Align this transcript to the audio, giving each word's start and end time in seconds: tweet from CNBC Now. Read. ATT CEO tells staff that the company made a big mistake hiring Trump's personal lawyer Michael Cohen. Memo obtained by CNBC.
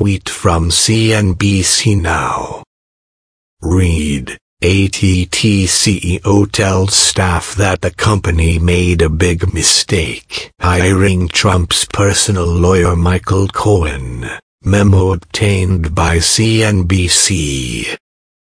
tweet 0.00 0.30
from 0.30 0.70
CNBC 0.70 2.00
Now. 2.00 2.62
Read. 3.60 4.30
ATT 4.62 5.68
CEO 5.68 6.50
tells 6.50 6.94
staff 6.94 7.54
that 7.56 7.82
the 7.82 7.90
company 7.90 8.58
made 8.58 9.02
a 9.02 9.10
big 9.10 9.52
mistake 9.52 10.52
hiring 10.58 11.28
Trump's 11.28 11.84
personal 11.84 12.46
lawyer 12.46 12.96
Michael 12.96 13.46
Cohen. 13.48 14.24
Memo 14.62 15.12
obtained 15.12 15.94
by 15.94 16.16
CNBC. 16.16 17.98